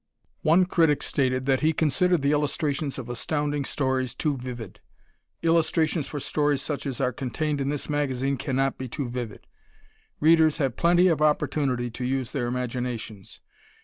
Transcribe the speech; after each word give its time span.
One 0.41 0.65
critic 0.65 1.03
stated 1.03 1.45
that 1.45 1.61
he 1.61 1.73
considered 1.73 2.23
the 2.23 2.31
illustrations 2.31 2.97
of 2.97 3.07
Astounding 3.07 3.65
Stories 3.65 4.15
too 4.15 4.35
vivid. 4.35 4.79
Illustrations 5.43 6.07
for 6.07 6.19
stories 6.19 6.63
such 6.63 6.87
as 6.87 6.99
are 6.99 7.13
contained 7.13 7.61
in 7.61 7.69
this 7.69 7.87
magazine 7.87 8.35
cannot 8.37 8.79
be 8.79 8.87
too 8.87 9.07
vivid. 9.07 9.45
Readers 10.19 10.57
have 10.57 10.75
plenty 10.75 11.07
of 11.07 11.21
opportunity 11.21 11.91
to 11.91 12.03
use 12.03 12.31
their 12.31 12.47
imaginations. 12.47 13.41